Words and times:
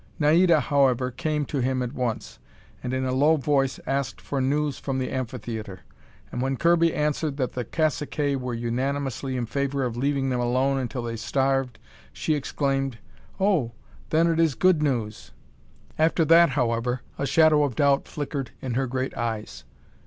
Naida, 0.17 0.59
however, 0.61 1.11
came 1.11 1.45
to 1.45 1.59
him 1.59 1.83
at 1.83 1.93
once, 1.93 2.39
and 2.81 2.91
in 2.91 3.05
a 3.05 3.13
low 3.13 3.35
voice 3.37 3.79
asked 3.85 4.19
for 4.19 4.41
news 4.41 4.79
from 4.79 4.97
the 4.97 5.11
amphitheatre, 5.11 5.81
and 6.31 6.41
when 6.41 6.57
Kirby 6.57 6.91
answered 6.91 7.37
that 7.37 7.53
the 7.53 7.63
caciques 7.63 8.37
were 8.41 8.55
unanimously 8.55 9.37
in 9.37 9.45
favor 9.45 9.83
of 9.83 9.95
leaving 9.95 10.31
them 10.31 10.39
alone 10.39 10.79
until 10.79 11.03
they 11.03 11.17
starved, 11.17 11.77
she 12.11 12.33
exclaimed: 12.33 12.97
"Oh, 13.39 13.73
then 14.09 14.25
it 14.25 14.39
is 14.39 14.55
good 14.55 14.81
news!" 14.81 15.33
After 15.99 16.25
that, 16.25 16.49
however, 16.57 17.01
a 17.19 17.27
shadow 17.27 17.61
of 17.63 17.75
doubt 17.75 18.07
flickered 18.07 18.49
in 18.59 18.73
her 18.73 18.87
great 18.87 19.15
eyes. 19.15 19.65